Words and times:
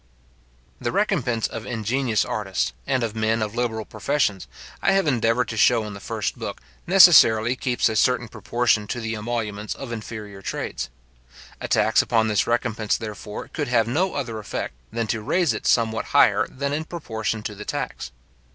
}The 0.81 0.91
recompence 0.91 1.45
of 1.47 1.63
ingenious 1.67 2.25
artists, 2.25 2.73
and 2.87 3.03
of 3.03 3.13
men 3.15 3.43
of 3.43 3.53
liberal 3.53 3.85
professions, 3.85 4.47
I 4.81 4.93
have 4.93 5.05
endeavoured 5.05 5.47
to 5.49 5.57
show 5.57 5.83
in 5.83 5.93
the 5.93 5.99
first 5.99 6.39
book, 6.39 6.59
necessarily 6.87 7.55
keeps 7.55 7.87
a 7.87 7.95
certain 7.95 8.27
proportion 8.27 8.87
to 8.87 8.99
the 8.99 9.15
emoluments 9.15 9.75
of 9.75 9.91
inferior 9.91 10.41
trades. 10.41 10.89
A 11.59 11.67
tax 11.67 12.01
upon 12.01 12.29
this 12.29 12.47
recompence, 12.47 12.97
therefore, 12.97 13.47
could 13.49 13.67
have 13.67 13.87
no 13.87 14.15
other 14.15 14.39
effect 14.39 14.73
than 14.91 15.05
to 15.05 15.21
raise 15.21 15.53
it 15.53 15.67
somewhat 15.67 16.05
higher 16.17 16.47
than 16.49 16.73
in 16.73 16.85
proportion 16.85 17.43
to 17.43 17.53
the 17.53 17.63
tax. 17.65 18.11